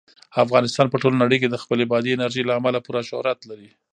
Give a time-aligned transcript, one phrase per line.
[0.45, 3.69] افغانستان په ټوله نړۍ کې د خپلې بادي انرژي له امله پوره شهرت لري.